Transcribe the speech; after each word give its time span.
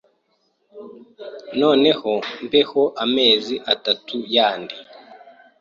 noneho 1.61 2.11
mbeho 2.45 2.81
amezi 3.03 3.55
atatu 3.73 4.15
yandi 4.35 4.75